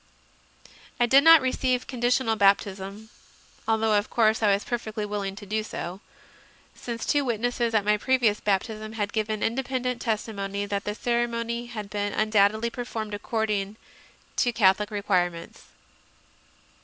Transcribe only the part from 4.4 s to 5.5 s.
I was perfectly willing to